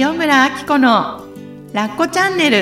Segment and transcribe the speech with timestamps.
[0.00, 1.24] 塩村あき子の
[1.72, 2.56] ラッコチャンネル。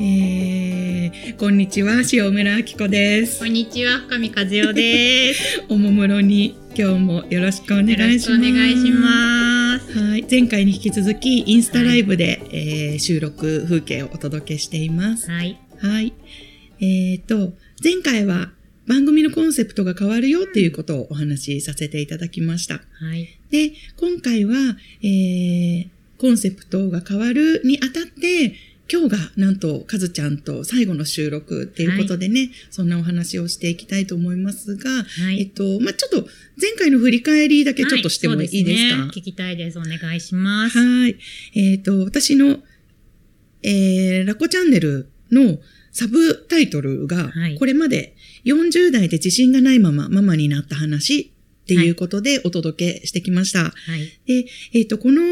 [0.00, 3.40] えー、こんにちは塩村あき子です。
[3.40, 5.64] こんにちは深見和代です。
[5.68, 8.38] おもむろに今日もよろしくお願いします。
[8.38, 9.98] お願いします。
[9.98, 10.24] はい。
[10.30, 15.28] 前回に引き続きインスタライブで、はい、えー、収録風景をお届けしています。
[15.28, 15.58] はい。
[15.80, 16.12] はい。
[16.78, 18.52] えっ、ー、と前回は
[18.86, 22.74] 番組のコンセプトが変わるよっていうことをお話しさせていただきました。
[22.74, 23.38] はい。
[23.50, 24.54] で、今回は、
[25.02, 28.54] えー、コンセプトが変わるにあたって、
[28.92, 36.28] 今日がなんと、かずちゃんと最後の収録っていうことでね、はい、そんなお話をしていきたいと思いますが、はい、えっと、まあ、ちょっと
[36.60, 39.78] 前回の振り返りだけちょっとしてもいいですか、はい、すね、聞きたいです。
[39.78, 40.78] お願いします。
[40.78, 41.16] はい。
[41.54, 42.58] えっ、と、私の、
[43.62, 45.58] えー、ラコチャンネルの
[45.92, 51.32] サブタイトルが、これまで40代で自信がないままママになった話
[51.64, 53.64] っていうことでお届けしてきました。
[53.64, 55.22] はい、で、えっ、ー、と、この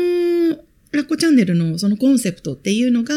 [0.92, 3.14] ラッコチャンネルのそのコンセプトっていうのが、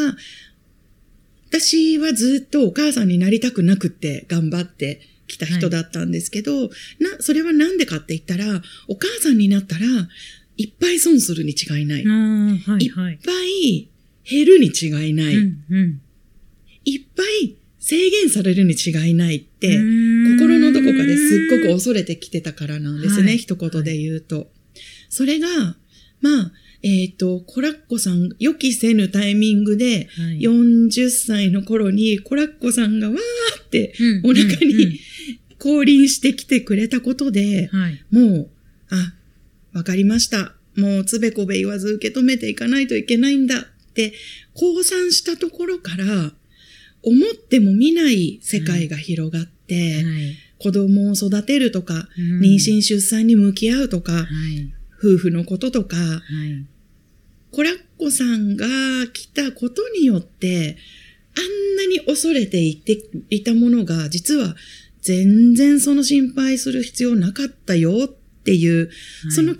[1.50, 6.70] 私はずっとお母さんになりたくなくって頑張ってきた人だったんですけど、はい、
[7.04, 9.86] な、それはなんでかって言ったら、お母さんになったら、
[10.56, 12.06] いっぱい損するに違いない。
[12.06, 13.90] はいはい、いっぱい
[14.24, 15.36] 減るに違いない。
[15.36, 16.02] うんうん
[16.86, 24.48] いっぱい制限されるに違いないって、心のどこかですっごく恐れてきてたからなんですね、はい、一言で言うと。
[25.10, 25.48] それが、
[26.22, 33.18] まあ、えっ、ー、と、コラッコさん、予期せぬタイミングで、40歳の頃に、コラッコさんがわー
[33.62, 35.00] ってお腹に
[35.60, 38.50] 降臨してきてくれたことで、はい、もう、
[38.90, 39.14] あ、
[39.78, 40.56] わかりました。
[40.76, 44.14] もうつべこべ言わず受け止めていかないといけないんだって、
[44.54, 46.34] 降参したところから、
[47.04, 56.66] 思っても見ない世界が広がって、はい、子供を育てるとか、うん、妊娠出産に向き合うとか、はい、夫婦のこととか、はい、
[57.52, 58.68] コラッコさんが
[59.12, 60.78] 来たことによって、
[61.36, 62.98] あんなに恐れていて
[63.30, 64.56] いたものが、実は
[65.02, 68.08] 全然その心配する必要なかったよっ
[68.44, 68.90] ていう、
[69.30, 69.56] その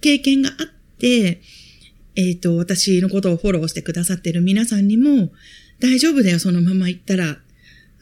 [0.00, 1.42] 経験があって、
[2.14, 5.32] えっ、ー、と、私のことをフォローしてくださってる皆さんにも、
[5.82, 7.38] 大丈夫だよ、そのまま行ったら。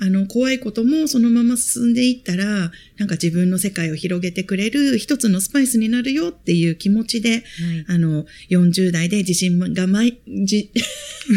[0.03, 7.43] あの、怖いこともそのまま進んでいったら、なんか自分の世界を広げてくれる一つのスパイスになるよっていう気持ちで、はい、
[7.89, 10.71] あの、40代で自信がまい、じ、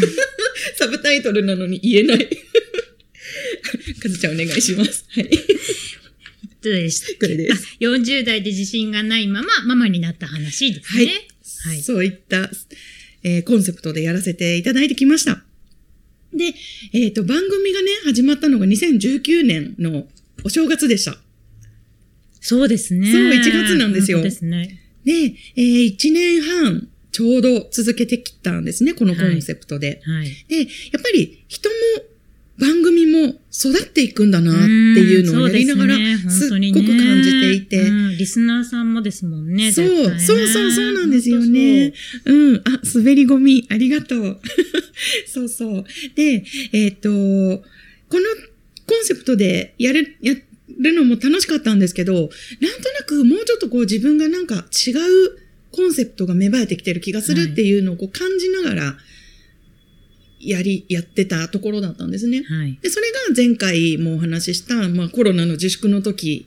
[0.76, 2.18] サブタイトルなのに言えない。
[4.00, 5.06] かずちゃんお願いします。
[5.08, 5.30] はい。
[6.62, 7.76] どうでしこれです。
[7.80, 11.04] 40代で自信がないままママになった話ですね。
[11.04, 11.74] はい。
[11.74, 12.50] はい、そういった、
[13.22, 15.44] えー、コンセプトでやらせていただいてきました。
[16.36, 16.54] で、
[16.92, 20.04] えっ、ー、と、番組がね、始まったのが2019年の
[20.44, 21.16] お正月でした。
[22.40, 23.10] そうですね。
[23.10, 24.18] そう、1月なんですよ。
[24.18, 24.80] そうですね。
[25.04, 25.12] で、
[25.56, 30.00] えー、1年半、ちょうど続けてきたんですね、このコンセプトで。
[30.04, 30.66] はいはい、で、やっ
[31.02, 31.74] ぱり人も
[32.58, 35.96] 番組も育っていくんだなっていうのをやりながら、
[36.30, 39.72] すっごく感じていて、ね、リスナーさんもですもんね。
[39.72, 41.92] そう、ね、そうそうそうなんですよね。
[42.24, 42.56] うん。
[42.58, 44.40] あ、滑り込み、ありがとう。
[45.26, 45.84] そうそう。
[46.14, 47.64] で、えっ、ー、と、
[48.08, 48.24] この
[48.86, 50.34] コンセプトでやる、や
[50.78, 52.30] るのも楽しかったんですけど、なんとな
[53.04, 55.38] くもうちょっとこう自分がなんか違う
[55.72, 58.96] コンセプトが芽生えてきてる気がするっていうのをこう感じながら、
[60.48, 62.42] やり、やってたところだったんですね。
[62.42, 66.46] はい、で、それが前回もお話しした、まあコロナの自粛の時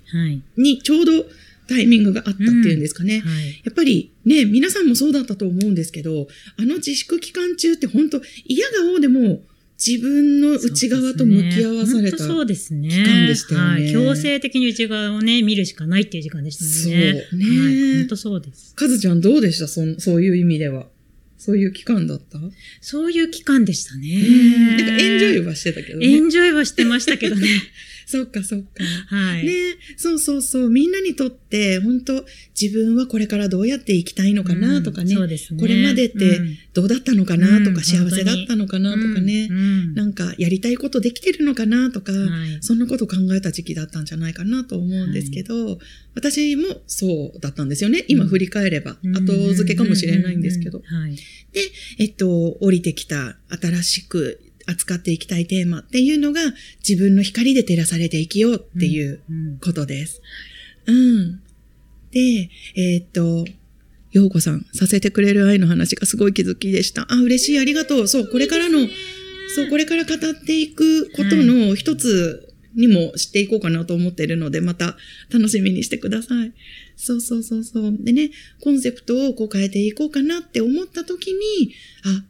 [0.55, 1.25] にちょうど
[1.67, 3.21] タイミングがあったっていうんですかね。
[3.25, 6.27] うんはい、やっぱりね、皆さんもそうだったと思うんですけど、
[6.57, 9.41] あの自粛期間中って本当嫌がおうでも、
[9.79, 12.89] 自分の内側と向き合わされた期間でしたよね。
[13.53, 17.27] はい、強制的に内側をね、見るしかないっていう時間でしたもんね。
[17.29, 17.45] そうね。
[17.45, 18.73] はい、本当そうです。
[18.73, 19.67] かずちゃんどうでした？
[19.67, 20.87] そそういう意味では。
[21.37, 22.39] そういう期間だった？
[22.81, 24.07] そういう期間でしたね。
[24.77, 26.07] なんかエンジョイはしてたけどね。
[26.07, 27.47] エンジョイはしてましたけどね。
[28.07, 28.83] そっかそっか。
[29.07, 29.45] はい。
[29.45, 29.51] ね
[29.97, 30.69] そうそうそう。
[30.69, 32.25] みんなにとって、本当
[32.59, 35.11] 自分はこれからどうやって生きたいのかなとかね。
[35.11, 35.59] うん、そうですね。
[35.59, 36.39] これまでって
[36.73, 39.93] どうだったのかなとか、うん、幸せだったのかなとかね、うん。
[39.93, 45.77] なんかやりたいことできてるのかなとか、はい、そんなこと考えた時期だったんじゃないかなと思うんですけど、はい、
[46.15, 48.05] 私もそうだったんですよね。
[48.07, 48.95] 今振り返れば。
[49.03, 50.81] 後付けかもしれないんですけど。
[50.85, 51.15] はい、
[51.51, 51.61] で、
[51.99, 56.41] えっと、降りてきた新しく扱っていきたいテーマっていうのが
[56.87, 59.21] 自分の光で照らされて生きようっていう
[59.63, 60.21] ことです。
[60.85, 60.95] うん。
[60.95, 61.41] うん、
[62.11, 63.45] で、えー、っと、
[64.11, 67.05] ようこさん、させてくれる愛の話がすごい気づきでした。
[67.09, 68.07] あ、嬉しい、ありがとう。
[68.07, 68.87] そう、これからの、
[69.55, 74.97] そう、これから語っていくことの一つにもしていこうかなと思ってるので、また
[75.31, 76.53] 楽しみにしてください。
[76.95, 77.97] そうそうそうそう。
[77.99, 78.31] でね、
[78.61, 81.73] コンセプトをこう変えていこうかなって思った時に、
[82.03, 82.23] あ、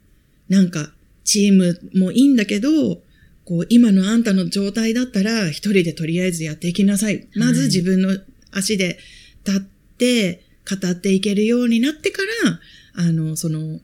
[0.48, 0.92] なんか、
[1.28, 3.02] チームもいいんだけど、
[3.44, 7.28] こう、今のあんたの状態だったら、一人でとりあえずやっていきなさい。
[7.34, 8.18] まず自分の
[8.50, 8.98] 足で
[9.44, 9.60] 立っ
[9.98, 12.60] て、語っていけるようになってから、
[12.94, 13.80] あの、その、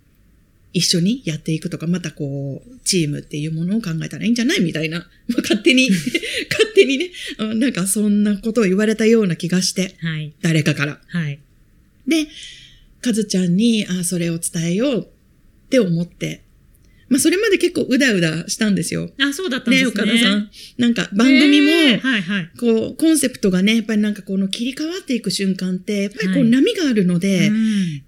[0.72, 4.60] 一緒にやっていくとか、またこう、チームっていうものを考えたらいいんじゃない？
[4.62, 5.00] みたいな。
[5.28, 5.90] まあ、勝手に、
[6.48, 10.32] 勝手にね、あなんかそんなことを言われたような気がして、はい。
[10.40, 11.00] 誰かから。
[11.08, 11.40] はい。
[12.08, 12.26] で、
[13.02, 16.43] かずちゃんに、あそれを伝えようって思って、
[17.14, 19.08] まあ、それまで結構うだうだしたんですよ。
[19.20, 20.02] あ、そうだったんでね、すね。
[20.02, 20.50] 岡田さん。
[20.78, 22.50] なんか番組も、はいはい。
[22.58, 28.02] こう、コンセプトがね、やっぱりなんかこの切り替わっていく瞬間って、やっぱりこはいう波があるので、うん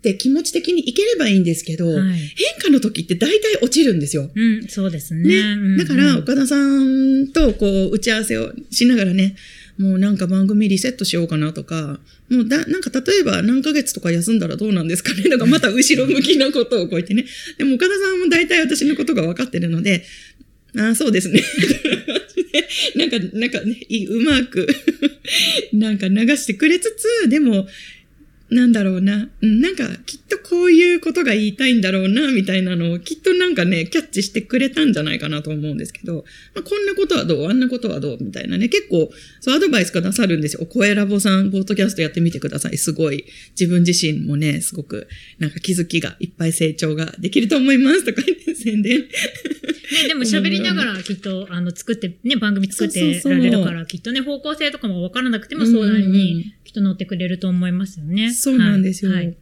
[0.00, 4.30] って気持ち的にいければいいんですけど、はい変化の時って大体落ちるんですよ。
[4.34, 5.28] うん、そうですね。
[5.28, 5.40] ね。
[5.52, 9.36] うんだから、うん岡田さんとこう、打ち合わせをしながらね、
[9.80, 15.22] もうなんか番組リセットしようかなとか、もうだ、なんか例えば何ヶ月とか休んだらどうなんですかね？
[15.32, 17.24] とか、また後ろ向きなことをこうやってね。
[17.56, 20.04] でも岡田さんも大体私のことが分かってるので、
[20.76, 21.42] ああ、そうですね。
[22.94, 24.68] なんか、なんかね、うまく、
[25.72, 26.94] なんか流してくれつ
[27.24, 27.66] つ、でも、
[28.50, 29.28] なんだろうな。
[29.40, 36.24] なんか、きっとこういうことが言いたいんだろうな、みたいなのを、きっとなんかね、キャッチしてくれたんじゃないかなと思うんですけど、
[36.54, 40.66] まあ、こんなことはどうあんなことはどうみたいなね、結構、そう、アドバイスくださるんですよ。
[40.66, 42.76] 声ラボさん、ポッドキャストやってみてください。
[42.76, 43.24] すごい。
[43.58, 45.06] 自分自身もね、すごく、
[45.38, 48.04] なんか気づきが、いっぱい成長ができると思います。
[48.04, 49.04] とか言って宣伝。
[49.90, 58.32] ね、でも喋りながらきっと、あの、作って、ね、番組作ってられるから、きっとね、方向性とかもわからなくても相談にきっと乗ってくれると思いますよね。
[58.32, 59.12] そうなんですよ。
[59.12, 59.36] はい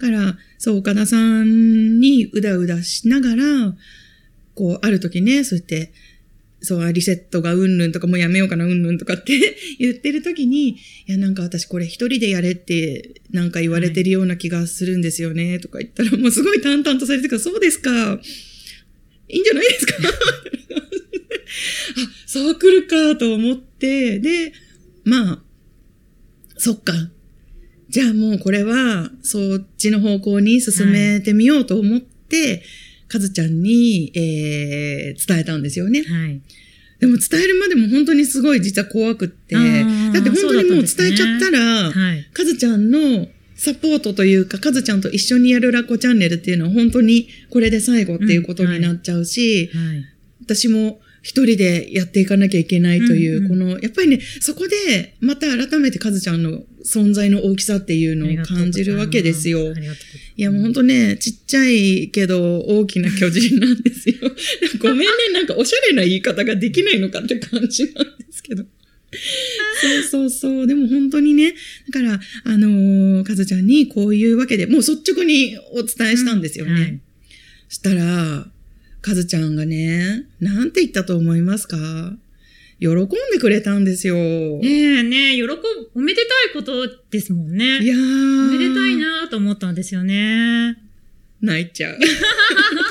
[0.00, 3.74] だから、そう、岡田さんにうだうだしながら、
[4.54, 5.92] こう、ある時ね、そうやって、
[6.62, 9.32] そう、リセットがうんぬんとかもうやめようかなうんぬんとかって
[9.78, 10.76] 言ってる時に、い
[11.06, 18.20] や、なんか私これ一人でやれってなんか言われてるような気がするんですよね、とか言ったら、もうすごい淡々とされてるから、そうですか。
[19.30, 19.94] いいんじゃないですか？
[20.08, 20.12] あ、
[22.26, 24.52] そう来るかと思って、で、
[25.04, 25.42] まあ、
[26.56, 26.92] そっか。
[27.88, 32.62] じゃあもうこれは、そっちの方向に進めてみようと思って、
[33.08, 36.02] かずちゃんに、えー、伝えたんですよね。
[36.02, 36.40] はい。
[37.00, 42.28] でも伝えるまでも本当にすごい実は怖くって、だって本当にもう伝えちゃったら、はい。
[42.32, 43.26] かずちゃんの
[43.62, 50.04] サポートというか、かずちゃんと一緒にやるラッコチャンネルっていうのは本当にこれで最後っていうことになっちゃうし、はい。
[50.42, 59.74] 私も一人でやっていかなきゃいけないという、うんうんこの、やっぱりね、そこでまた改めてかずちゃんの存在の大きさっていうのを感じるわけですよい。
[60.38, 64.16] いやもうほんとね、ちっちゃいけど大きな巨人なんですよ。
[64.80, 65.04] ごめんね、
[65.34, 68.64] なんかおしゃれな言い方ができないのかって感じなんですけど。
[69.80, 70.66] そうそうそう。
[70.66, 71.54] でも本当にね、
[71.90, 76.72] だから、あのーかずちゃんにこういうわけで、もう率直にお伝えしたんですよね。
[76.72, 77.00] はい
[77.68, 78.46] したら、
[79.00, 81.76] かずちゃんがね、なんて言ったと思いますか？
[82.80, 84.14] 喜んでくれたんですよ。
[84.16, 85.56] ねえねえ、喜ぶ、
[85.94, 87.78] おめでたいことですもんね。
[87.80, 88.48] いやー。
[88.48, 90.78] おめでたいなと思ったんですよね。
[91.40, 91.98] 泣いちゃう。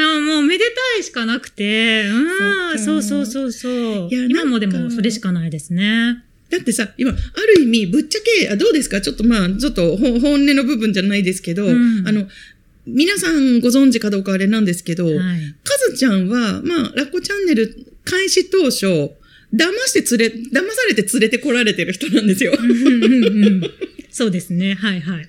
[0.00, 4.08] あもうめでたいしかなくて、うん、そうそうそうそう。
[4.08, 6.22] いや今もでもそれしかないですね。
[6.48, 7.14] だってさ、今、あ
[7.56, 9.00] る意味、ぶっちゃけ、あどうですか？
[9.00, 12.28] ちょっとまあ、ちょっとほ本音の部分じゃないですけど、うんあの、
[12.86, 15.14] 皆さんご存知かどうかあれなんですけど、はい。
[15.14, 15.22] か
[15.90, 17.74] ずちゃんは、まあ、ラッコチャンネル
[18.04, 18.86] 開始当初、
[19.52, 22.52] 騙して連れ、騙されて連れてこられてる人なんですよ。
[22.56, 23.70] うんうんうんうん
[24.10, 24.74] そうですね。
[24.74, 25.28] はいはい。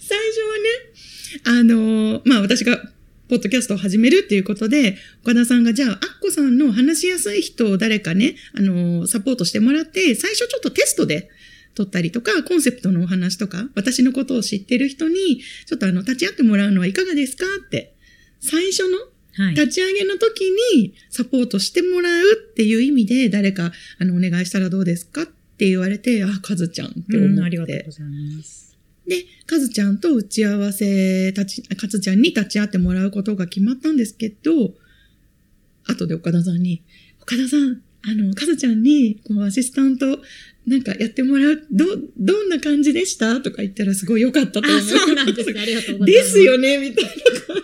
[0.00, 2.88] 最初はね、あのーまあ私が、
[3.32, 11.30] ポッドキャストを始めるっていうことで、岡田さんが、じゃあ、アッコさんの話しやすい人を誰かね、あのーサポートしてもらって、最初ちょっとテストで
[11.74, 17.94] 撮ったりとか、コンセプトのお話とか、私のことを知ってる人に、ちょっとあの、立ち会ってもらうのはいかがですかって、
[18.40, 18.98] 最初の
[19.34, 19.54] はい。
[19.54, 20.42] 立ち上げの時
[20.76, 27.34] にサポートしてもらうっていう意味で、誰か、あの、お願いしたらどうですかって言われて、あ、かずちゃんって思って。
[27.36, 28.61] うん、ありがとうございます。
[29.06, 34.74] で、かずちゃんと打ち合わせ、たち、かずちゃんに立ち会ってもらうことが決まったんですけど、
[35.84, 36.82] 後で岡田さんに、
[37.20, 40.20] 岡田さん、あの、かずちゃんに、このアシスタント、
[40.66, 41.84] なんかやってもらう、ど、
[42.18, 43.40] どんな感じでした？
[43.40, 44.76] とか言ったらすごい良かったと思う。
[44.76, 45.60] あ、そうなんですね。
[45.60, 46.24] ありがとうございます。
[46.24, 47.16] ですよね、みたいな感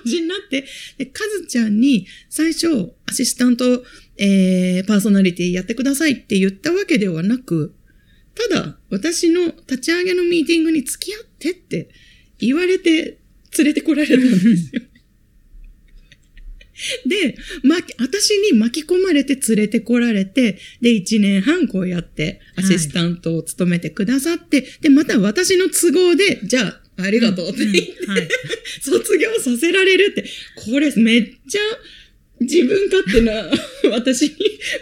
[0.05, 0.65] じになって、
[0.97, 3.85] で、かずちゃんに最初、アシスタント、
[4.17, 7.75] えー、パーソナリティやってくださいって言ったわけではなく、
[8.39, 11.89] ただ、私の立ち上げのミーティングに付き合ってって
[12.39, 13.19] 言われて
[13.59, 14.83] 連れてこられたんですよ。
[17.07, 28.29] で、ま、私に巻き込まれて連れてこられて、で、1年半こうやってアシスタントを務めてくださって、で、また私の都合で、じゃあ、ありがとうって言って、うんはい。
[28.81, 31.61] 卒業させられるって、これめっちゃ
[32.41, 33.51] 自分勝手な
[33.91, 34.31] 私に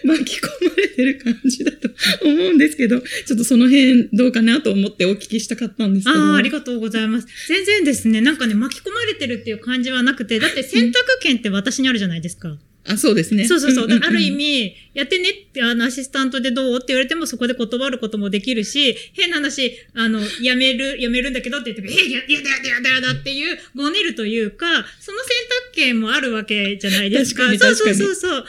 [0.04, 1.88] 巻き込まれてる感じだと
[2.22, 6.18] 思うんですけど、ちょっとその辺どうかなと思ってお聞きしたかったんですけど。
[6.18, 7.26] ああ、ありがとうございます。
[7.48, 12.58] 全然ですね、なんかね、巻き込まれてるっていう感じはなくて、だって選択権って私にあるじゃないですか。
[12.88, 13.46] あ、そうですね。
[13.46, 13.88] そうそうそう。
[13.90, 24.66] ある意味、やってねって、あの、アシスタントでどうって言われてもそこで断ることもできるし、変な話、あの、やめる、やめるんだけどって言って、え、や、やだやだやだやだっていう、ごねるというか、
[25.00, 25.28] その選
[25.68, 27.44] 択権もあるわけじゃないですか。
[27.44, 28.44] 確かにそうそうそうそう。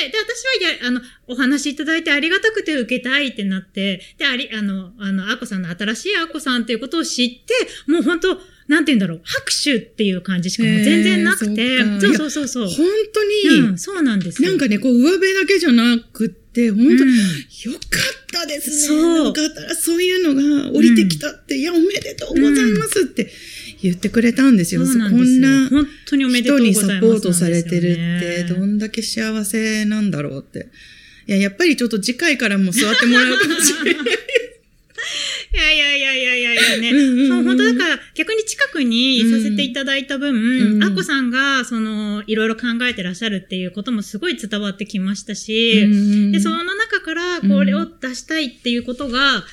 [0.00, 7.54] で、で、私はや、あの、お話いただいてありがたくて受けたいってなって、で、あり、あの、あの、アッコさんの新しいアッコさんっていうことを知って、
[7.86, 12.68] もう本当なんて言うんだろう、拍手っていう感じしかもう全然なくて、そうそうそうそう。
[12.68, 14.48] 本当に、うん、そうなんですよ。
[14.50, 17.10] なんかね、こう、上辺だけじゃなくって、本当、うん
[17.64, 18.76] よかったですね。
[18.76, 19.40] そうなんか
[19.74, 23.30] そういうのが降りてきたって、いや、おめでとうございますって
[23.82, 24.84] 言ってくれたんですよ。
[24.86, 30.68] そうなんですよこんな本当におめでとう人ございますにサポートされてるって、どんだけ幸せなんだろうって。
[31.28, 34.04] いや、やっぱりちょっと次回からも座ってもらうかもしれない。
[35.52, 36.90] いやいやいやいやいやいやね。
[36.90, 37.28] うんうんうん。
[37.28, 45.86] そう、本当だから逆に近くにいさせていただいた分、うんアッコさんが、その、いろいろ考えてらっしゃるっていうこともすごい伝わってきましたし、
[46.32, 49.44] で、その中からこれを出したいっていうことが、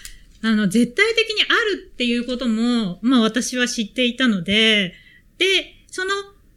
[0.41, 4.93] あの、絶対的にあるっていうことも、まあ私は知っていたので、
[5.37, 6.11] で、その、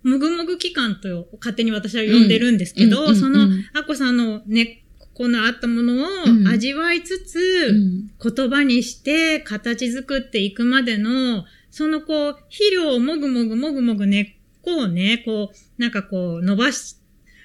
[0.04, 3.42] もぐもぐ期間と勝手に私は呼んでるんですけど、うんうんうんうんその、
[3.74, 4.66] アッコさんの根っ
[5.14, 6.46] このあったものうん。
[6.46, 8.10] を味わいつつ、うん。
[8.32, 14.26] 言葉にして形作っていくまでの、そのこう、肥料をもぐもぐもぐもぐ根っ
[14.62, 16.96] こをね、こう、なんかこう、伸ばし、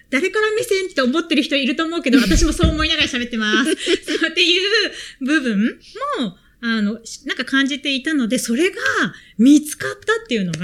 [0.10, 3.76] 誰から目線って思ってる人いると思うけど、私もそう思いながら喋ってます。
[4.20, 4.62] そうっていう
[5.26, 5.80] 部分
[6.20, 8.78] も、あの、しなんか感じていたので、それが
[9.38, 10.58] 見つかったっていうのが、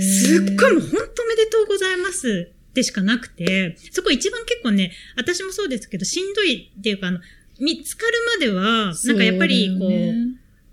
[0.00, 7.20] すっごいもう本当おめでとうございますでしかなくて、そこ一番結構ね、私もそうですけど、しんどいっていうか、あの、
[7.60, 10.16] 見つかるまでは、なんかやっぱりこう、そうね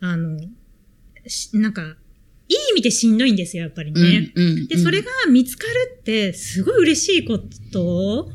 [0.01, 0.39] あの、
[1.27, 1.95] しなんか、
[2.49, 4.31] いい意味でしんどいんですよ、やっぱりね。
[4.35, 7.39] うんうんで、それが見つかるって、すごい嬉しいこ
[7.71, 8.31] と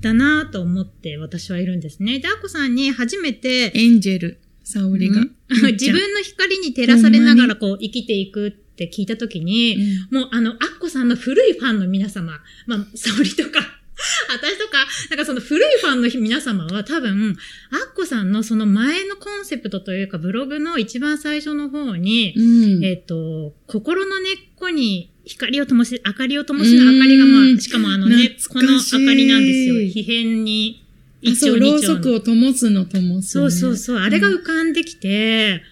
[0.00, 2.18] だなと思って私はいるんですね。
[2.18, 5.24] で、アッコさんに初めて、エンジェル、沙織が。
[5.72, 9.76] 自分の光に照らされながらこう生きていくって聞いたときに、
[10.10, 10.20] うん。
[10.20, 13.60] もうあの、アッコさんの古いファンの皆様、まあ、沙織とか、
[14.28, 17.36] 私とか、なんかその古いファンの皆様は多分、
[17.70, 22.84] アッコさんのその前のコンセプトというか、ブログの一番最初の方に、うん。
[22.84, 29.88] えっ、と、心の根っこに光を灯し、明かりを灯しの明かりが、まうんあ、しかもあのね、この明かりなんですよ。
[29.88, 30.84] 皮辺に、
[31.22, 31.72] 一丁二丁の。
[31.72, 33.96] ろうそくを灯すの灯す、そうそうそう。
[33.98, 35.62] あれが浮かんできて、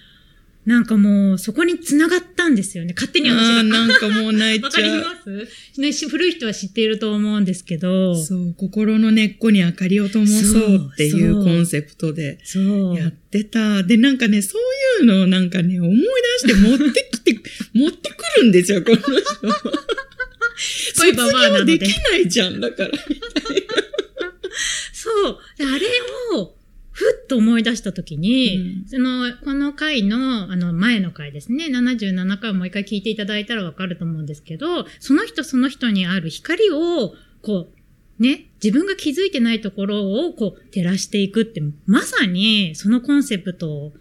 [0.64, 2.92] なんかもう、そこに繋がったんですよね。
[2.94, 3.62] 勝手に私が。
[3.64, 5.00] なんかもう泣いわかりちゃう。
[5.02, 5.22] ま
[5.74, 5.80] す？
[5.80, 8.14] ね、し古い人は知っていると思うんですけど。
[8.14, 12.96] そう、心の根っこに明かりを灯そうっていうそうコンセプトでそう。
[12.96, 13.82] やってた。
[13.82, 15.98] で、なんかね、そういうのをなんかね、思い
[16.44, 17.40] 出して持ってきて、
[17.74, 19.12] 持ってくるんですよ、この人。
[21.02, 22.90] ごいババアなので卒業できないじゃん、だから。
[24.92, 25.38] そう。
[25.58, 25.86] であれ
[26.36, 26.54] を、
[27.02, 28.88] ふっと思い出したときに、うん。
[28.88, 37.68] その、この回の、あの、前の回ですね、77回をもう一回聞いていただいたらわかると思うんですけど、その人その人にある光を、こ
[38.18, 43.92] う、ね、自分が気づいてないところを、こう、照らしていくって、まさに、そのコンセプト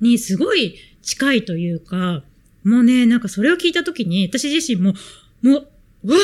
[0.00, 2.22] にすごい近いというか、
[2.62, 4.94] もうね、なんかそれを聞いたときに、私自身も、
[5.42, 5.66] も
[6.04, 6.16] う、わ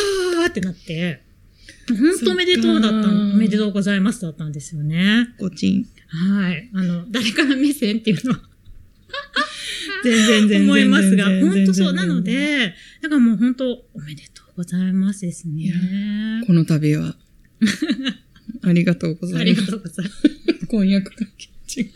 [0.47, 1.23] ーってなって、
[1.89, 5.29] 本当おめでとうだったおめでとうございますだったんですよね。
[5.39, 5.87] コチン。
[6.09, 6.71] はい。
[6.75, 8.41] あの、誰から目線っていうのは
[10.05, 10.63] 全然全然。
[10.63, 11.93] 思いますが、本当そう。
[11.93, 15.73] なので、だからもう本当おめでとうございますですね。
[16.47, 17.17] この度は。
[18.63, 19.67] ありがとうござありいます。
[19.71, 20.67] がとうございます。
[20.69, 21.91] 婚約関係違う。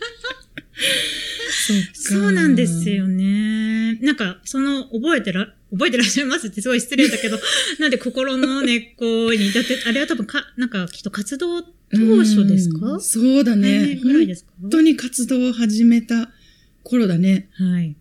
[1.93, 3.95] そうなんですよね。
[4.01, 7.39] なんか、その、覚えてら、覚えてらっしゃいますってすごい失礼だけど、
[7.79, 11.69] なんで心の根っこに、だって、あれは多分か、なんか、きっと活動当
[12.23, 12.93] 初ですか？
[12.93, 13.95] うんそうだね。
[13.95, 14.51] ねぐらいですか？
[14.61, 16.31] 本当に活動を始めた
[16.83, 17.49] 頃だね。
[17.53, 17.95] はい。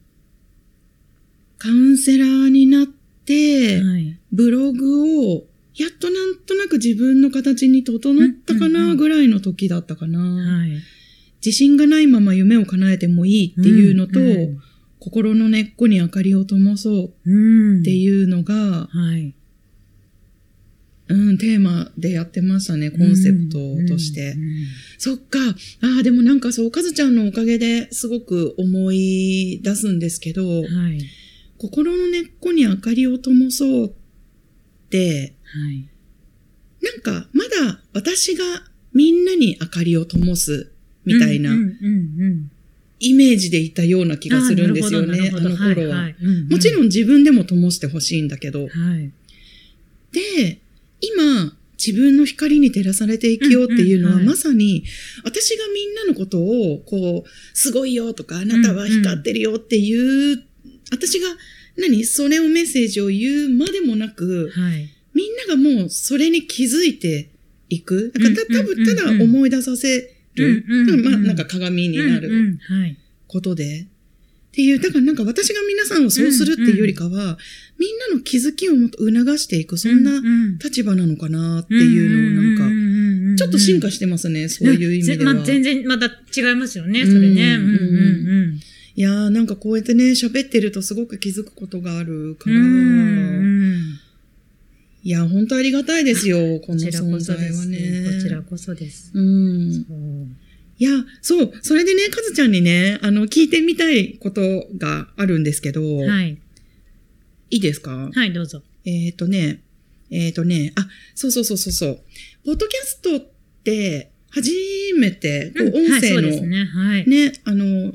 [1.59, 4.19] カウンセラーになって、はい。
[4.33, 10.21] ブログを、やっとなんとなく自分の形に整ったかなんぐらいの時だったかな。
[10.21, 10.71] はい。
[11.45, 14.61] 自信がないまま夢を叶えてもいいっていうのと、うん
[15.05, 17.81] 心の根っこに明かりを灯そううん。
[17.81, 19.35] っていうのが、はい。
[21.09, 24.31] うん、テーマでやってましたね、コンセプトとして。
[24.33, 24.49] うんうん
[24.97, 25.39] そっか。
[25.83, 30.65] ああ、でもなんかそう、かずちゃんのおかげですごく思い出すんですけど、はい。
[31.59, 33.93] 心の根っこに明かりを灯そうっ
[34.89, 35.91] て、はい。
[36.83, 38.45] なんかまだ私が
[38.95, 40.73] みんなに明かりを灯す
[41.05, 42.51] みたいなうんうんうんうん
[43.01, 46.11] イメージでいたような気がするんですよね、あの頃は。
[46.49, 48.63] もちろん自分でも灯してほしいんだけど。
[48.63, 49.11] はい。
[50.13, 50.59] で、
[51.01, 54.85] 今、自分の光に照らされて生きようっていうのは、まさに、
[55.25, 60.43] 私がみんなのことを、こう、すごいよとか、あなたは光ってるよっていう、
[60.91, 61.29] 私が、
[61.77, 64.89] 何それをメッセージを言うまでもなく、はい。
[65.13, 67.29] みんながもうそれに気づいて
[67.69, 68.13] いく。
[68.15, 70.65] だからた多うんうんうんうん分ただ思い出させる。
[71.03, 72.59] まあなんか鏡になる。
[73.27, 73.87] ことで。
[74.55, 77.39] っていう、だからなんか私が皆さんをそうするっていうよりかは、
[77.77, 85.35] みんなの気づきをもっと促していく、そんなうん立場なのかなっていうのをなんか、かちょっと進化してますね、そういう意味では。
[85.35, 87.59] まあ、全然また違いますよね、それね。
[88.97, 93.99] いやーなんかこうやってね、喋ってるとすごく気づくことがあるかうら、ん。
[95.05, 97.69] いや、本当ありがたいですよ、このこちら存こそです。
[97.69, 98.05] 在はね。
[98.17, 99.11] こちらこそです。
[99.15, 100.37] うん。
[100.79, 104.41] いや、そう、それでね、かずちゃんにね、あの、聞いてみたいこと
[104.79, 106.39] があるんですけど、いはい。
[107.51, 108.11] いですか？
[108.13, 108.63] はい、どうぞ。
[108.87, 109.61] えっ、とね、
[110.11, 112.01] えっ、とね、あ、そうそうそうそうそう。
[112.47, 113.29] ポッドキャストっ
[113.63, 114.51] て、初
[114.99, 116.65] めて、こう、うんはい、音声の、そうですね。
[116.65, 117.09] はい。
[117.09, 117.93] ね、あの、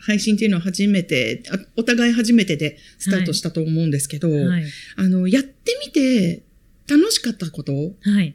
[0.00, 4.64] 配信っていうのは初めて、あお互い初めてでスタートしたと思うんですけど、はい。
[4.96, 6.42] あの、やってみて
[6.88, 8.34] 楽しかったこと、はい。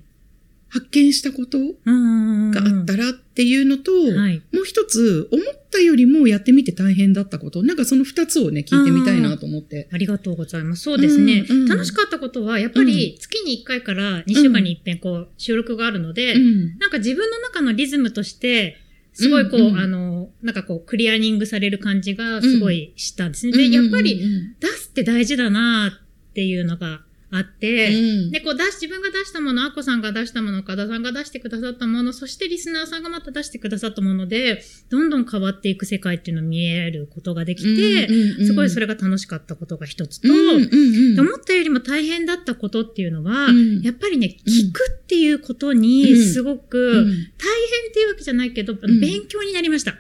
[0.70, 4.42] 発見したことうんがあったらっていうのと、はい。
[4.54, 9.88] もう一つ、思ったよりもやってみて大変だったこと、なんかその二つをね、聞いてみたいなと思って。
[9.92, 10.84] ありがとうございます。
[10.84, 11.46] そうですね。
[11.50, 16.78] うんうん楽しかったことは、やっぱり月に1回から2週間に一遍こう収録があるので、うん。
[16.80, 18.78] なんか自分の中のリズムとして、
[19.18, 23.52] すごいこう、うんうんあの、なんかこう、クリアリングされる感じがすごいしたんですね。
[23.54, 28.32] で、うんやっぱりうん出すって大事だなっていうのがあって、うん。
[28.32, 38.08] で、こう出し、自分が出したもの、アッコさんが出したもの、岡田さんが出してくださったもの、そしてリスナーさんがまた出してくださったもので、どんどん変わっていく世界っていうのを見えることができて、
[38.46, 43.82] すごいそれれが楽しかったことが一つと、うん思ったよりも大変だったことっていうのは、うん。
[43.82, 44.54] やっぱりね、うん。
[44.54, 46.34] 聞くっていうことにうん。
[46.34, 47.06] すごく、うん。
[47.06, 49.00] 大変っていうわけじゃないけど、ん。
[49.00, 49.92] 勉強になりました。
[49.92, 49.96] へ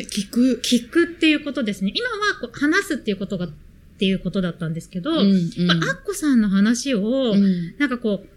[0.00, 0.60] え、聞く。
[0.62, 1.92] 聞くっていうことですね。
[1.94, 3.48] 今はこう話すっていうことが、
[3.98, 5.66] っていうことだったんですけど、うんうん。
[5.66, 7.76] まあ、アッコさんの話を、うん。
[7.78, 8.28] なんかこう、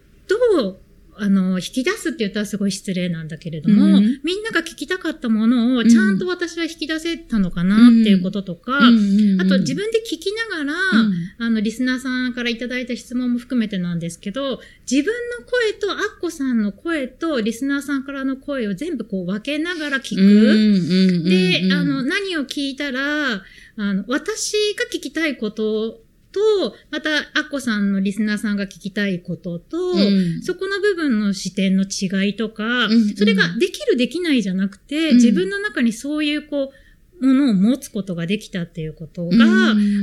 [0.58, 0.76] どう、
[1.22, 4.20] あの、引き出すって言ったらすごい失礼なんだけれども、うん。
[4.24, 11.12] みんなが聞きたかったものをちゃんと私は引き出せたのかなっていうこととか、うんあと自分で聞きながら、うん。
[11.38, 21.28] あの、リスナーさんからいただいた質問も含めてなんですけど、自分の声とアッコさんの声とリスナーさんからの声を全部こう分けながら聞く。
[21.28, 23.44] で、うんあの、何を聞いたら、
[23.76, 26.00] あの、私が聞きたいこと
[26.32, 30.42] と、また、アッコさんのリスナーさんが聞きたいことと、うん。
[30.42, 35.14] そこの部分の視点の違いとか、うんそれができるできないじゃなくて、うん。
[35.16, 36.72] 自分の中にそういうこ
[37.20, 39.38] う、ものを持つことができたっていうことが、うん。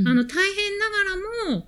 [0.08, 1.04] あの、大変なが
[1.48, 1.66] らも、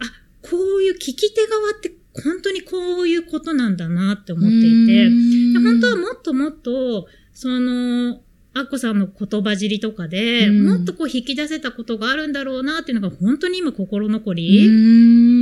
[0.00, 0.04] あ、
[0.42, 1.92] こういう聞き手側って
[2.22, 5.04] 本当にこういうことなんだなって思っていて、
[5.52, 8.20] で本当はもっともっと、その、
[8.58, 10.64] アッコさんの言葉尻とかで、うん。
[10.66, 14.68] もっとこう引き出せたことがあるんだろうなっていうのが本当に今心残り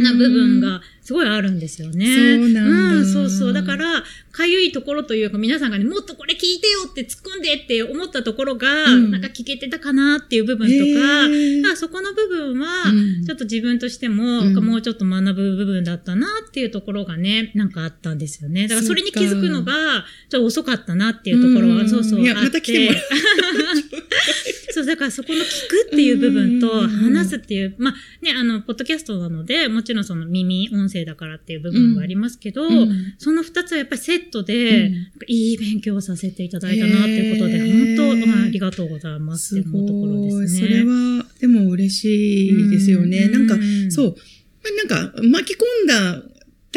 [0.02, 2.04] なな部分がすごいあるんですよね。
[2.04, 2.60] そうなんだ
[2.96, 3.52] うん、そうそう。
[3.52, 11.28] だから、かゆいところというか皆さんがね、もっとこれ聞いてよって突っ込んでって思ったところが、うんなんか聞けてたかなっていう部分とか、
[11.62, 12.86] まあそこの部分は、
[13.24, 18.66] ちょっと自分としても、うんもうちょっと学ぶ部分だったなっていうところがね、なんかあったんですよね。
[18.66, 22.20] だからそれに気づくのが、ちょっと遅かったなっていうところは、うんそうそう。
[22.20, 22.98] いやまた来てもら
[24.76, 40.40] そう、だからそこの聞くっていう部分とうん話すっていう、まあね、あの、ポッドキャストなので、もちろんその耳、音声だからっていう部分はありますけど、うんその二つはやっぱりセットで、うんいい勉強をさせていただいたなっていうことで、本当、まあありがとうございますすって思うところ。
[40.40, 40.68] ですね。
[40.68, 43.18] それは、でも嬉しいですよね。
[43.24, 44.16] うんなんかう、んそう。
[44.62, 46.22] まあなんか、巻き込んだ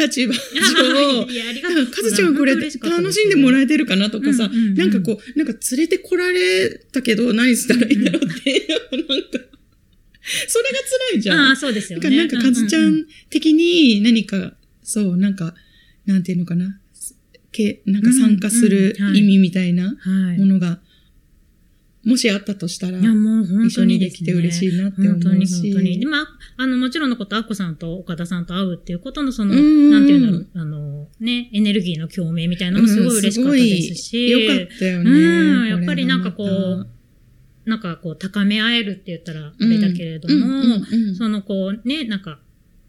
[0.06, 1.26] 立場 上、
[1.86, 8.68] か、かずちゃんこれ楽しんでもらえてるかなとかさ、なんかこう、なんか連れてこられたけど何したらいいんだろうっていう、
[9.08, 9.38] なんか、
[10.48, 10.78] それが
[11.12, 11.38] 辛いじゃん。
[11.48, 12.16] ああ、そうですよね。
[12.16, 15.54] なんか、かずちゃん的に何か、そう、なんか、
[16.06, 16.80] なんていうのかな？
[17.52, 20.80] けなんか参加する意味みたいなはいものが
[22.04, 25.24] もしあったとしたら、いや、もう本一緒当にです、ね、にできて嬉しいなって思うし。
[25.24, 26.00] 本当に本当に。
[26.00, 35.10] で、まあ、あの、もちろんのこと、アッコさんと岡田さんと会うっていうことの、その、うんなんていうんだろう、あの、ね、エネルギーの共鳴みたいなのもすごい嬉しかったですし、うんよかったよね。
[35.10, 35.14] う
[35.64, 36.86] んやっぱりなんかこう
[37.64, 40.84] なんかこう、高め合えるって言ったら、あたれだけれども、
[41.16, 42.40] そのこう、ね、なんか、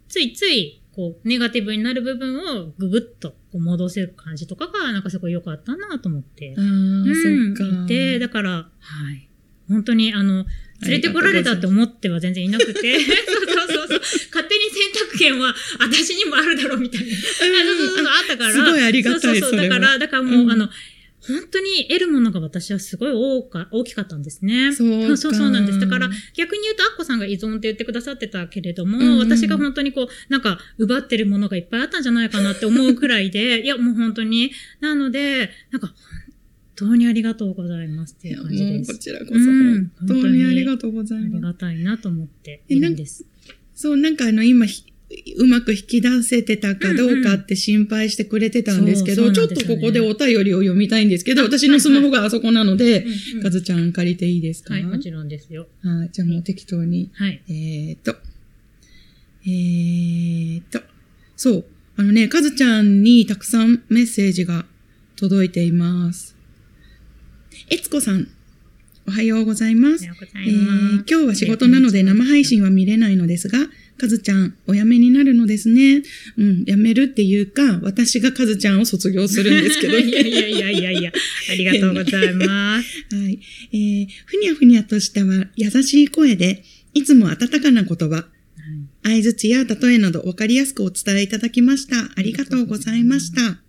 [0.07, 6.53] ついつい、こう、ネガティブになる部分をぐぐっとこう戻せる感じとかが、なんかすごい良かったなと思って。
[6.57, 7.83] ああ、うん、そっか。
[7.85, 8.67] いて、だから、は
[9.13, 9.27] い。
[9.69, 10.45] 本当に、あの、
[10.81, 14.01] 連れてこられたって思っては全然いなくて、 そうそうそうそう、
[14.31, 17.15] 勝手に選択権は私にもあるだろうみたいな。
[17.15, 17.17] そう
[17.77, 18.51] そうそう、あったから。
[18.51, 20.69] すごいありがたいそうそうそうだから、だからもう、うんあの、
[21.31, 24.73] 本当に得るものが私はすごい大か大きかったんですね。
[24.73, 25.79] そうかそうそうなんです。
[25.79, 34.51] だから逆に言うと、アッコさんが依存って言ってくださってたけれども、うんうん私が本当にこう、なんか奪ってるものがいっぱいあったんじゃないかなって思うくらいで、いやもう本当に。
[34.79, 35.95] なので、なんか本
[36.89, 38.93] 当にありがとうございますっていう感じです。
[38.93, 41.35] こちらこそ、うん本当にありがとうござあいます。
[41.35, 43.25] りがたいなと思っているんです。
[43.75, 44.83] そう、なんかあの、今、ひ
[45.37, 53.05] うまく引き出せてたかどうかって心配してくれてたんですけど、ちょっとここでお便りを読みたいんですけど、私のスマホがあそこなので、
[53.41, 54.73] かずちゃん借りていいですか？
[54.73, 55.67] はい、もちろんですよ。
[55.83, 57.09] はい、じゃあもう適当に。
[57.13, 57.41] はい。
[57.49, 58.15] えーっと、
[59.43, 60.79] えーっと、
[61.35, 61.65] そう、
[61.97, 64.65] あのね、かずちゃんにたくさんメッセージが
[65.15, 66.35] 届いています。
[67.69, 68.27] えつこさん、
[69.11, 70.05] おはようございます。
[70.05, 71.03] おはようござえいます。
[71.03, 73.57] ー今日は仕事なので生配信は見れないのですが、
[73.97, 76.01] かずちゃん、お辞めになるのですね。
[76.37, 81.11] うん、辞めるっていうか、私がかずちゃんを卒業するんですけど、 いやいやいやいやいや、
[81.49, 82.87] ありがとうございます。
[83.13, 83.39] はい。
[83.73, 88.29] えー、ふにゃふにゃとしたは優しい声で、いつも温かな言葉、
[89.03, 92.13] 相づちや例えなど分かりやすくお伝えいただきました。
[92.15, 93.61] ありがとうございました。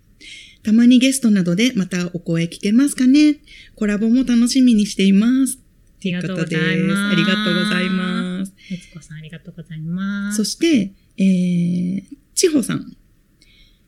[0.63, 3.35] たまにゲストなどでまたお声聞けますかね？
[3.75, 5.59] コラボも楽しみにしています。
[5.59, 7.01] ありがとうございます。
[7.01, 8.53] ありがとうございます。
[9.01, 10.37] さん、ありがとうございます。
[10.37, 12.95] そして、えー、ちほさん。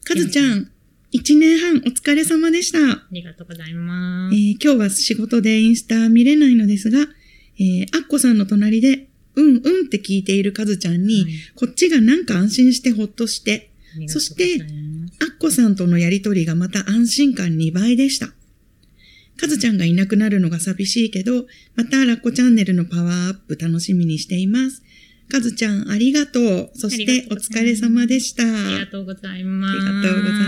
[0.03, 0.69] かずちゃん、
[1.11, 2.79] 一年半お疲れ様でした。
[2.79, 4.35] ありがとうございます。
[4.35, 6.99] えー今日は仕事でインスタ見れないのですが、
[7.57, 18.29] えー、アッコさんの隣で、うんうんって聞いているカズちゃんに、はいこっちがなんか安心してほっとして、ありがとうございますアッコさんとのやりとりがまた安心感2倍でした。
[19.37, 24.83] カズちゃんがいなくなるのが寂しいけど、またラッコチャンネルのパワーアップ楽しみにしています。
[25.29, 26.71] カズちゃんありがとう。
[26.73, 28.43] そしてお疲れ様でした。
[28.43, 29.73] ありがとうございます。
[29.73, 30.39] ありがとうござい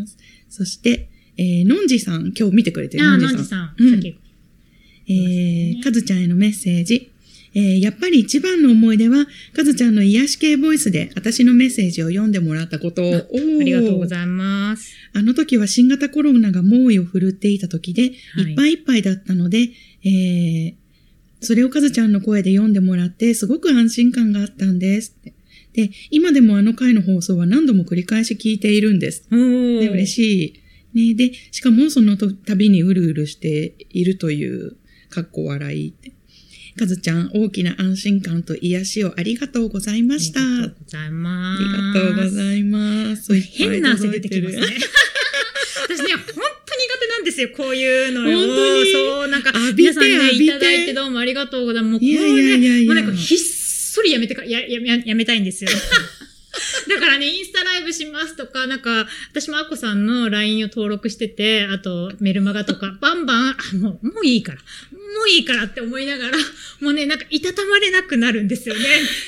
[0.00, 0.16] ます。
[0.48, 3.76] そして、えー、のんじさん、今日見てくれてるあ、のんじさん。
[3.78, 4.18] のんじさん。
[4.18, 4.22] うん
[5.08, 7.11] えー、かずちゃんへのメッセージ。
[7.54, 13.14] えー、やっぱり一番の思い出は、かずちゃんの癒し系ボイスで私のメッセージを読んでもらったことを。
[13.14, 14.94] あありがとうごいざいます。
[15.12, 18.12] あの時は新型コロナが猛威を振るっていた時で、はい
[18.50, 19.68] いっぱいいっぱいだったので、
[20.04, 20.74] えー、
[21.40, 25.34] それをかずちゃんの声で読んでもらって、すごく安心感があったんですって。
[25.74, 29.26] で、今でもあの回の放送は何度も繰り返し聞いているんです。
[29.30, 30.62] おーね、嬉し
[30.94, 31.08] い。
[31.08, 34.76] ね、で、しかもそのと度にうるうるしているという、
[35.08, 36.12] かっこ笑いって。
[36.74, 40.40] かずちゃん、大きな安心感と癒しをありがとうございました。
[40.40, 41.62] ありあがとうございます。
[41.62, 43.34] りがとうございます。
[43.40, 44.62] 変な汗出てきますね。
[45.84, 48.38] 私ね、本当苦手なんですよ、こういうのよ。
[48.38, 51.90] 本当にそう、なんか、皆さんね、いただいてどうもありがとうございます。
[51.92, 55.70] もうこれいやいやいやいやもうなんかひっそりやめてか、や、や、ややめたいんですよ。
[56.88, 64.58] だからね、インスタライブしますとか、なんか、私もアッコさんの LINE を登録してて、あとメルマガとか、バンバン、あ、もう、もういいから。
[64.58, 66.38] もういいからって思いながら、
[66.80, 68.80] もうね、なんか、いたたまれなくなるんですよね。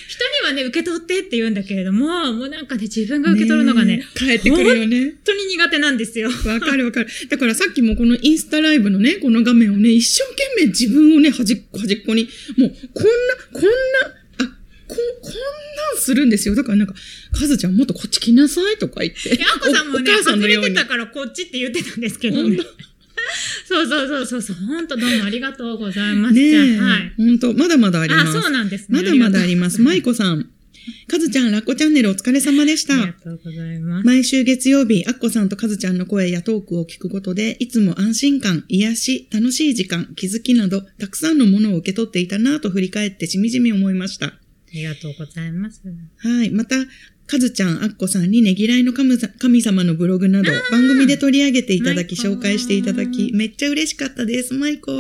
[0.09, 5.01] 人にはね、受け取ってって言うんだけれども、もうなんかね、自分が受け取るのがね、え帰ってくるよね。
[5.01, 6.31] 本当に苦手なんですよ。
[6.47, 7.09] わかるわかる。
[7.29, 13.11] だからさっきもこのインスタライブのね、この画面をね、一生懸命自分をね、端っこ端っこに、もう、こんな、
[13.53, 13.69] こんな、
[14.07, 14.24] あ、
[14.87, 15.39] こ、こんな
[15.99, 16.55] んするんですよ。
[16.55, 16.95] だからなんか、
[17.33, 19.37] かずちゃんもっとこっち来なさいとか言って。
[19.37, 20.87] で、アッコさんもね、外れてた。
[20.87, 22.59] からこっちって言ってたんですけどね。
[23.67, 26.41] そうそうそうそうそう、本当どうもありがとうございました。
[26.41, 27.13] ねえ、はい。
[27.17, 28.33] ほんと、まだまだありまあ、す。
[28.33, 29.03] そうなんですね。
[29.03, 29.81] まだまだあります。
[29.81, 30.51] まいここさん。
[31.09, 33.13] かずちゃん、ラッコチャンネルお疲れ様でしたありが。
[33.15, 34.07] とうございます。
[34.07, 44.35] 毎週月曜日、アッコさんとカズちゃんの声やトークを聞くことで、いつも安心感、癒し、楽しい時間、気づきなど、たくさんのものを受け取っていたなぁと振り返ってしみじみ思いました。
[44.75, 45.81] ありがとうございます。
[46.19, 46.51] はい。
[46.51, 46.75] また、
[47.27, 54.53] カズちゃん、アッコさんにねぎらいの神様のブログなど、番組で取り上げていただき、紹介していただき、めっちゃ嬉しかったです。
[54.53, 54.91] マイコ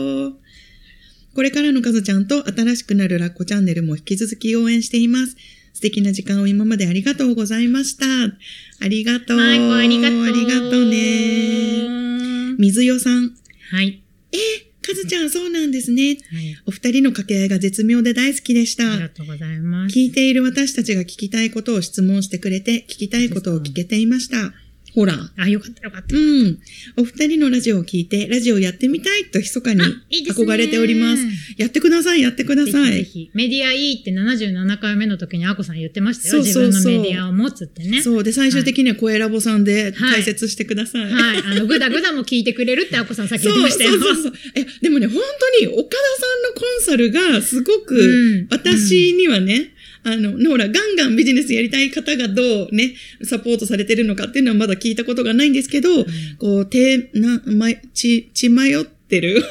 [1.35, 5.37] これからのカズちゃんと新しくなるラッコチャンネルも引き続き応援しています。
[5.73, 8.07] 素敵な時間を今までありがとうございました。
[8.07, 9.37] ありがとう。
[9.37, 10.23] マイコありがとう。
[10.23, 12.55] ありがとうね。
[12.59, 13.35] 水代さん。
[13.73, 14.01] はい。
[14.33, 16.03] えー、カズずちゃん、そうなんですね。
[16.03, 16.57] はい。
[16.67, 18.99] お二人の掛け合いが絶妙で大好きでしありた。
[19.01, 19.99] がとうございます。
[19.99, 24.53] 聞いている私たちが聞きたいことを質問してくれて、聞きたいことを聞けていました。
[24.95, 25.15] ほら。
[25.37, 26.17] あ、よかったよかった。
[26.17, 26.59] うん。
[26.97, 31.25] お二人のラジオを聞いて、ラジオをやってみたいと密かに憧れております。
[31.59, 32.85] やってください、やってくだぜさい。
[32.85, 33.31] ひぜひ。
[33.35, 36.45] メディアいいって77回目の時にアコさん言ってましたよ。
[36.45, 38.03] そうそうそう自分のメディアを持つってね。
[38.03, 38.23] そう。
[38.23, 41.11] で、最終的には声ラボさんで解説してください。
[41.11, 41.39] はい。
[41.39, 43.91] あの、ぐだぐだも聞いてくれるってアコさんさっき言ってましたよ。
[43.93, 44.33] そうそうそう。
[44.55, 45.21] え、でもね、本
[45.61, 49.74] 当に岡田さんのコンサルがすごく、うん私にはね、
[50.05, 56.05] あの、ほら、ガンガンビジネスやりたい方がどうね、サポートされてるのかっていうのはまだ聞いたことがないんですけど、
[56.39, 59.43] こう、手、な、ま、ち、血迷ってる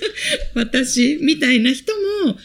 [0.54, 1.92] 私みたいな人
[2.24, 2.38] も、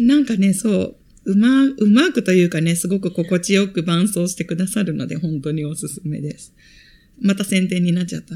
[0.00, 6.52] なんかね、そう、うま、うまくというかね、すごく心地よく伴走してくださるので、本当におすすめです。
[7.22, 8.34] また宣伝になっちゃった。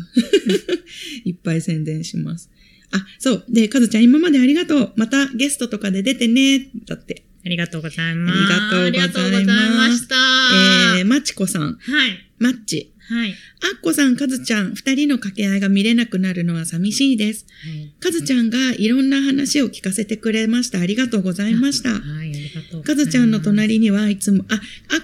[1.24, 2.50] いっぱい宣伝します。
[2.90, 3.44] あ、そう。
[3.50, 4.92] で、かずちゃん今までありがとう。
[4.96, 6.70] またゲストとかで出てね。
[6.86, 7.24] だって。
[7.44, 8.38] ありがとうございます。
[8.38, 10.14] ありがとうございました。
[10.98, 11.62] えー、まちこさん。
[11.62, 11.78] はい。
[12.38, 12.90] マッチ。
[13.06, 13.30] はい。
[13.30, 17.44] あっこさん、かずちゃん、二人の掛け合いが見れなくなるのは寂しいです。
[17.62, 17.92] はい。
[18.00, 20.80] かずちゃんがいろんな話を聞かせてくれました。
[20.80, 21.90] ありがとうございました。
[21.90, 22.82] はい、ありがとう。
[22.82, 24.60] かずちゃんの隣にはいつも、あ、あっ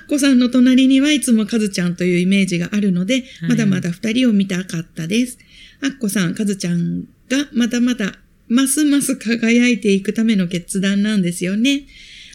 [0.09, 5.39] こさんの隣にはいつもかずちゃんというイメージがあるので、はいまだまだ二人を見たかったです。
[5.83, 8.15] あっこさん、かずちゃんがまだまだ
[8.49, 11.85] ますます輝いていくための決断なんですよね。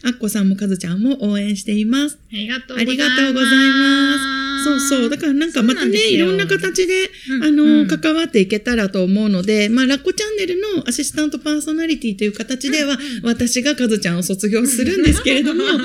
[0.06, 2.18] あっこさんもかずちゃんも応援しています。
[2.76, 4.45] ありがとうごあざいます。
[4.66, 5.10] そうそう。
[5.10, 15.78] だからなんかまたね、いろんな形で、うんあの、うん関わっていけたらと思うので、まあ、ラッコチャンネルのアシスタントパーソナリティという形では、私がカズちゃんを卒業するんですけれども、 でも、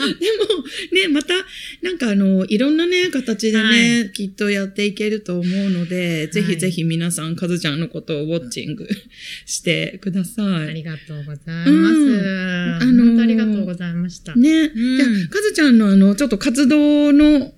[0.92, 1.34] ね、また、
[1.82, 8.88] なんかあの、いろんなね、形でね、はきっとやっていけると思うので、ぜひはいぜひ皆さん、カズちゃんのことをウォッチング
[9.46, 10.70] してください。
[10.70, 11.72] ありがとうございます。
[11.72, 14.36] うんあのー本当ありがとうございました。
[14.36, 14.72] ね。
[14.76, 17.54] うんじゃあ、カズちゃんのあの、ちょっと活動の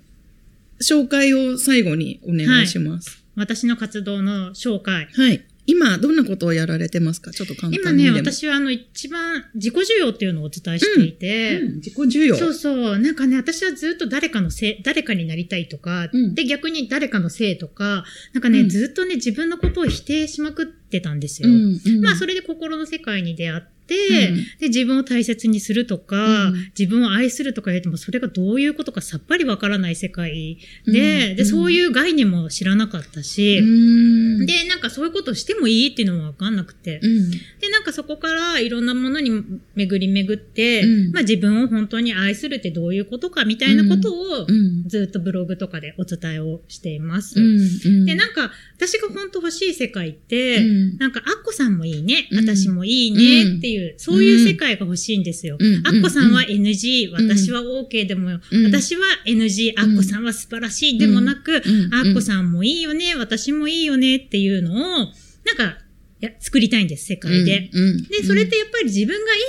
[0.84, 3.24] 紹介を最後にお願いします。
[3.36, 5.08] 私の活動の紹介。
[5.12, 5.44] はい。
[5.66, 7.32] 今、どんなことをやられてますか？
[7.32, 8.18] ちょっと簡今ね、単にでも。
[8.18, 12.36] 私はあの一番自己需要っていうのをお伝えしていて、うん自己需要。
[12.36, 13.00] そうそう。
[13.00, 21.48] なんかね、私はずっと誰かのせい、誰かになりたいとか、うんで、逆に誰かのせいとか、なんかね、うんずっとね、自分のことを否定しまくってたんですよ。
[21.48, 34.46] うんうんまあ、それで心の世界に出会って、うんで、自分を大切にするとか、うん自分を愛するとか言っても、それがどういうことかさっぱりわからない世界で、うんで、そういう概念も知らなかったし、うん。
[34.46, 37.32] で、なんかそういうことをしてもいいっていうのもわかんなくて、うん。
[37.32, 37.38] で、
[37.72, 39.32] なんかそこからいろんなものに
[39.76, 44.88] 巡り巡って、うんまあ自分を本当に愛するってどういうことかみたいなことをうん。
[44.88, 47.40] ずっとブログとかでお伝えをしています。
[47.40, 48.06] うん。
[48.06, 55.58] で、なんか私が本当欲しい世界って、うんなんかアッコさんもいいね、うん私もいいねっていう、そういう世界が欲しいんですよ。
[55.60, 58.66] うんアッコさんは NG、私は OK でも、うん。
[58.66, 61.94] 私は NG、アッコさんは素晴らしいでもなく、うん。
[61.94, 64.98] アッコさんもいいよね、私もいいよねっていうのを、
[65.46, 65.78] なんか、
[66.24, 67.70] や作りたいんです、世界で。
[67.74, 68.04] うん。
[68.04, 69.40] で、それってやっぱり自分がいい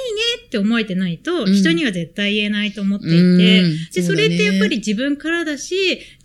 [0.40, 1.54] ねって思えてないと、うん。
[1.54, 3.38] 人には絶対言えないと思っていて、うん。
[3.92, 5.76] で、それってやっぱり自分からだし、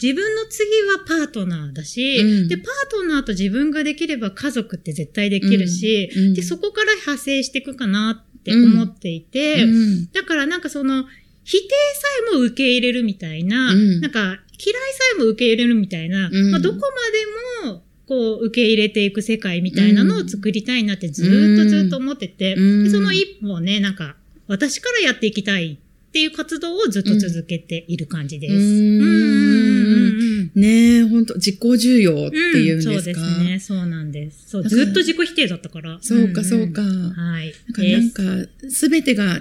[0.02, 2.48] 自分の次はパートナーだし、うん。
[2.48, 10.12] で、パートナーと自分ができれば家族って絶対できるし、うんで、そこから派生していくかなって思っていて、うん。
[10.12, 11.06] だからなんかその、
[11.44, 14.02] 否定さえも受け入れるみたいな、うん。
[14.02, 16.52] なんか嫌いさえも受け入れるみたいな、うん。
[16.52, 24.16] まあ、どこまでも、こう、受け入れていく世界みたいなのを作りたいなってずーっとずっと思ってて、うんでその一歩をね、なんか、
[24.48, 28.54] 私からやっていきたいっていう活動をずっと続けている感じです。
[28.54, 30.68] うんうんうんうんね
[31.02, 32.94] え、本当自己需要っていうんですか？
[32.94, 33.60] そうですね。
[33.60, 34.50] そうなんです。
[34.50, 36.00] そう、ずっと自己否定だったから。
[36.02, 36.82] そうか、んそうか。
[36.82, 37.54] はい。
[37.78, 38.24] なんか、
[38.70, 39.40] すべてが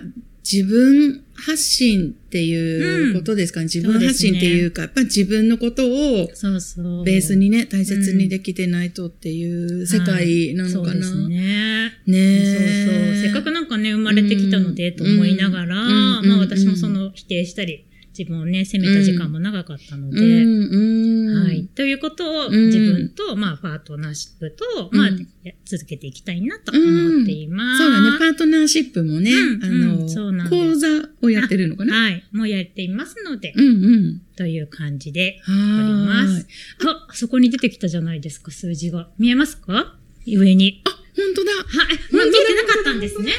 [0.51, 3.61] 自分発信っていうことですか？
[3.61, 3.65] ね。
[3.65, 7.05] 自分発信っていうか、やっぱり自分のことをそうそう。
[7.05, 10.95] ベースにね、大切にできてないとっていう世界なのかな。
[10.95, 11.93] そうですね。
[12.07, 13.13] ねそうえ。
[13.15, 13.23] そう。
[13.25, 17.85] せっかくなんかね、生まれてきたので、と思いながら、うんうんまあ私もその否定したり、
[18.19, 20.85] 自分をね、責めた時間も長かったので、うんう
[21.17, 21.18] んは
[21.59, 21.67] い。
[21.69, 27.83] ということをうん自分と、まあパートナーシップと、まあうんや続けていきたいなと思っています。
[27.85, 31.95] そうだね、パートナーシップもね、うんあうんそうなんの、です講座をやってるのかな？
[31.95, 32.25] はい。
[32.33, 34.23] もうやっていますので、うんうん。
[34.37, 36.47] という感じではおります。。
[36.87, 39.11] あ、あそこに出てきたじゃないですか、数字が。
[39.19, 39.97] 見えますか？
[40.27, 40.83] 上に。
[40.85, 41.53] あ、本当だ。
[41.53, 42.15] はい。
[42.15, 43.33] もう見えてなかったんですね。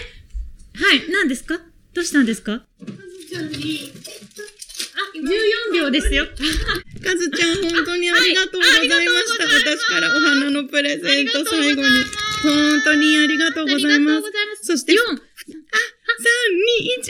[0.74, 1.10] はい。
[1.12, 1.60] 何ですか？
[1.94, 2.54] どうしたんですか？
[2.54, 2.66] あ、
[5.16, 6.26] 14秒ですよ。
[6.26, 6.34] か
[7.16, 9.44] ずちゃん、本当にありがとうございました。
[9.46, 11.88] はい私からお花のプレゼント最後に。
[12.42, 14.22] 本当にありがとうございます。
[14.22, 14.28] ま
[14.62, 14.66] す。
[14.66, 15.36] そして、3、2、1、4、ありがと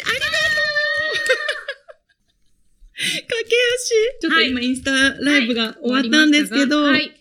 [0.06, 0.70] う
[3.00, 3.94] 駆け足。
[4.22, 7.16] ちょっと今、インスタライブが終わったんですけど、はい。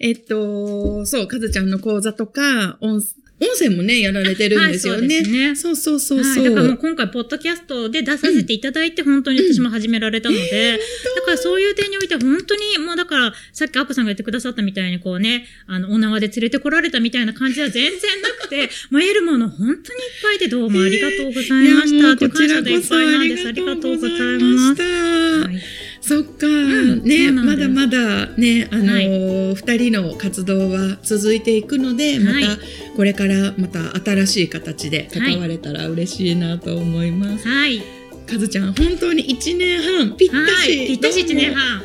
[0.00, 3.00] えっと、そう、かずちゃんの講座とか、音
[3.40, 5.00] 音声もね、やられてるんですよね。
[5.00, 6.44] はいそうですねそうそうそうはい、そう。
[6.44, 10.78] だからもう今回、ポッドキャストで出させていただいて、本当に私も始められたので、
[11.16, 19.80] だからそういう点においては本当に、もうだから、さっきアッコさんが言ってくださったみたいに、こうね、あの、お縄で連れてこられたみたいな感じは全然なくて、もう得るもの本当にいっ
[20.22, 21.96] ぱいでどうもありがとうございました。
[21.96, 23.48] いやもうというこちら感謝でいっこそあぱいなんです。
[23.48, 24.84] ありがとうございました。
[24.84, 32.58] はいそっか、んね、そうなんですまだまだね、あのはいー二人の活動は続いていくので、まはいた
[32.94, 33.23] これから
[33.56, 37.46] また新しい形で関われたら嬉しいなと思います。
[37.48, 37.82] はい。
[38.26, 40.78] かずちゃん、本当に一年半ぴったし。
[40.78, 40.86] はい。
[40.86, 41.78] ぴったし1年半。
[41.78, 41.84] は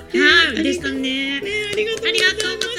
[0.54, 0.56] い。
[0.56, 1.41] ねでしたね。
[1.41, 1.41] ね。
[1.73, 2.79] ありがとうございます